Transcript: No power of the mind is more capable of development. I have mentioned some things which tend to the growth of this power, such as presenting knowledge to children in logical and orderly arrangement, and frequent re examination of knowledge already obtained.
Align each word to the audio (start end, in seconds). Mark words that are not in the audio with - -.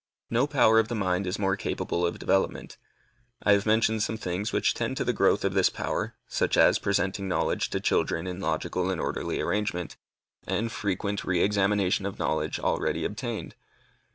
No 0.31 0.47
power 0.47 0.79
of 0.79 0.87
the 0.87 0.95
mind 0.95 1.27
is 1.27 1.37
more 1.37 1.55
capable 1.55 2.07
of 2.07 2.17
development. 2.17 2.75
I 3.43 3.51
have 3.51 3.67
mentioned 3.67 4.01
some 4.01 4.17
things 4.17 4.51
which 4.51 4.73
tend 4.73 4.97
to 4.97 5.03
the 5.03 5.13
growth 5.13 5.45
of 5.45 5.53
this 5.53 5.69
power, 5.69 6.15
such 6.27 6.57
as 6.57 6.79
presenting 6.79 7.27
knowledge 7.27 7.69
to 7.69 7.79
children 7.79 8.25
in 8.25 8.39
logical 8.39 8.89
and 8.89 8.99
orderly 8.99 9.39
arrangement, 9.39 9.97
and 10.47 10.71
frequent 10.71 11.23
re 11.23 11.43
examination 11.43 12.07
of 12.07 12.17
knowledge 12.17 12.59
already 12.59 13.05
obtained. 13.05 13.53